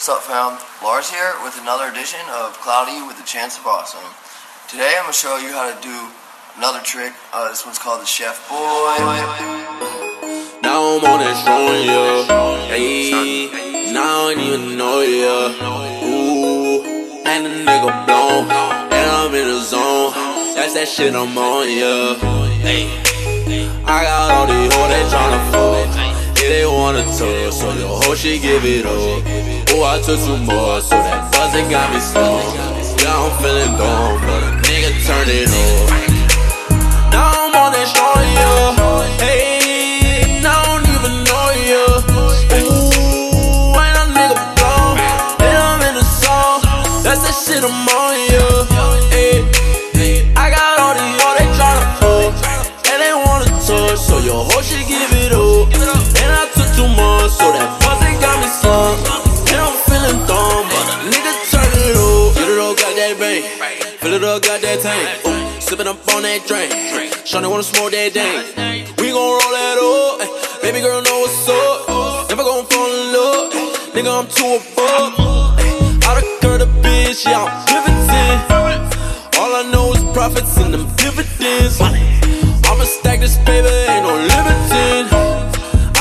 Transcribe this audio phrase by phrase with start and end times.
[0.00, 0.56] What's up, fam?
[0.82, 4.00] Lars here with another edition of Cloudy with a Chance of Awesome.
[4.66, 6.08] Today I'm going to show you how to do
[6.56, 7.12] another trick.
[7.34, 8.96] Uh, this one's called the Chef Boy.
[10.64, 12.24] Now I'm on that strong, yeah.
[12.72, 15.52] Hey, now I don't even know, yeah.
[16.08, 16.80] Ooh,
[17.26, 20.14] and the nigga blown, and I'm in the zone.
[20.56, 22.16] That's that shit I'm on, yeah.
[23.84, 26.40] I got all these hoes that tryna fuck.
[26.40, 29.59] Yeah, they wanna touch, so your hoe should give it up.
[29.82, 32.36] I took too more, so that buzzing got me slow.
[33.02, 34.59] Yeah, I'm feeling dumb, but
[64.10, 65.24] Up, got that tank.
[65.24, 66.72] Ooh, sipping up on that drink.
[67.22, 68.98] Shawty wanna smoke that dank.
[68.98, 70.62] We gon' roll that up.
[70.62, 72.28] Baby girl know what's up.
[72.28, 73.52] Never gon' fall in love.
[73.94, 75.14] Nigga, I'm too above.
[76.02, 78.82] Out of curve, the bitch, yeah, I'm pivoting.
[79.38, 81.80] All I know is profits and them dividends.
[81.80, 85.06] I'ma stack this paper, ain't no limiting.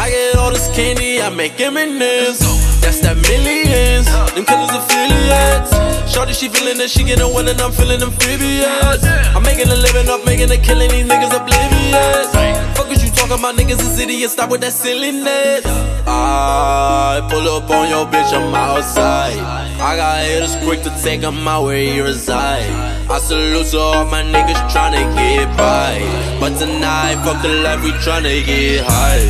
[0.00, 2.57] I get all this candy, I make M&M's.
[3.00, 4.06] That's that millions.
[4.34, 5.70] Them killers affiliates.
[6.10, 9.04] Shorty, she feeling that she getting one and I'm feeling amphibious.
[9.34, 12.32] I'm making a living off making a killing, these niggas oblivious.
[12.74, 15.62] Fuck what you talking about, niggas is idiots, stop with that silliness.
[16.06, 19.38] I pull up on your bitch, I'm outside.
[19.78, 22.66] I got haters quick to take them out where you reside.
[23.10, 26.00] I salute to all my niggas tryna get by.
[26.40, 29.22] But tonight, fuck the life, we tryna get high.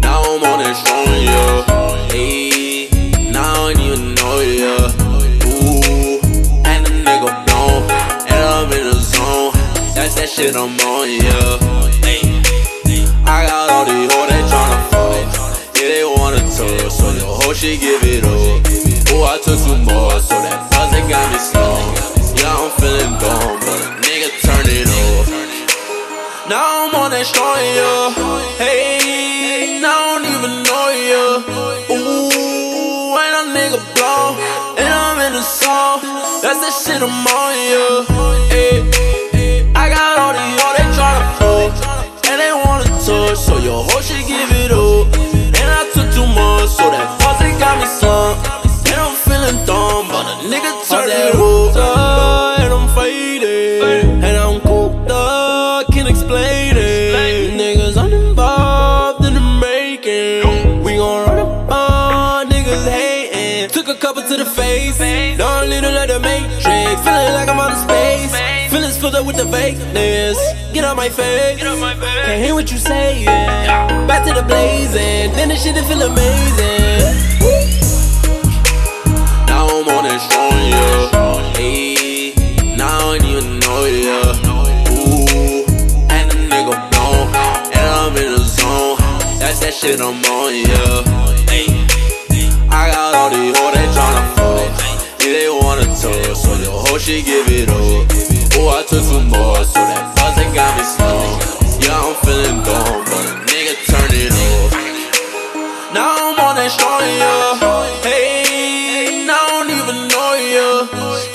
[0.00, 1.75] Now I'm on that strong, yeah.
[2.16, 5.06] Now I don't even know, yeah.
[10.16, 11.58] that shit I'm on, yeah.
[13.28, 15.76] I got all these hoes they tryna fuck.
[15.76, 18.05] Yeah, they wanna touch, so your hoe should give it
[36.66, 38.15] The shit I'm on, yeah.
[64.36, 64.98] To the face,
[65.38, 66.64] don't need to let the matrix.
[66.64, 68.32] Feeling like I'm out of space.
[68.70, 70.38] Feelings filled up with the vagueness.
[70.72, 71.58] Get on my face.
[71.58, 72.26] Get on my face.
[72.26, 73.26] Can't hear what you saying.
[74.06, 75.32] Back to the blazing.
[75.36, 77.14] Then the shit feel amazing.
[79.48, 81.56] Now I'm on that strong, yeah.
[81.56, 82.34] Hey,
[82.76, 84.92] now I don't even know, yeah.
[84.92, 85.64] Ooh,
[86.12, 87.26] and the nigga blown.
[87.72, 88.98] And I'm in the zone.
[89.38, 91.04] That's that shit I'm on, yeah.
[91.48, 91.66] Hey,
[92.70, 93.85] I got all these hoes
[96.96, 97.76] Oh, hoe should give it up.
[98.56, 101.28] Oh, I took too much, so that buzzing got me slow.
[101.84, 104.72] Yeah, I'm feeling dumb, but a nigga turn it up.
[105.92, 107.04] Now I'm on that strong.
[108.00, 110.88] Hey, I don't even know you.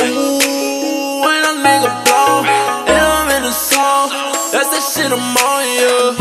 [0.10, 2.42] Ooh, a nigga blow,
[2.90, 3.54] and I'm in the.
[4.52, 6.21] That's the shit I'm on, yeah.